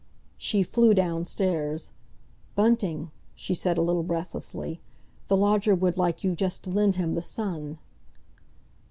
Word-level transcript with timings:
She 0.39 0.63
flew 0.63 0.95
downstairs. 0.95 1.91
"Bunting," 2.55 3.11
she 3.35 3.53
said 3.53 3.77
a 3.77 3.83
little 3.83 4.01
breathlessly, 4.01 4.81
"the 5.27 5.37
lodger 5.37 5.75
would 5.75 5.95
like 5.95 6.23
you 6.23 6.35
just 6.35 6.63
to 6.63 6.71
lend 6.71 6.95
him 6.95 7.13
the 7.13 7.21
Sun." 7.21 7.77